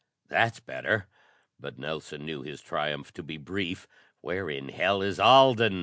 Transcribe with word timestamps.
"That's 0.29 0.59
better." 0.59 1.05
But 1.59 1.77
Nelson 1.77 2.25
knew 2.25 2.41
his 2.41 2.59
triumph 2.63 3.13
to 3.13 3.21
be 3.21 3.37
brief. 3.37 3.87
"_Where 4.25 4.51
in 4.51 4.69
hell 4.69 5.03
is 5.03 5.19
Alden? 5.19 5.79